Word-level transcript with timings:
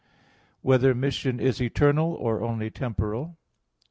(2) 0.01 0.07
Whether 0.63 0.95
mission 0.95 1.39
is 1.39 1.61
eternal, 1.61 2.13
or 2.15 2.41
only 2.41 2.71
temporal? 2.71 3.37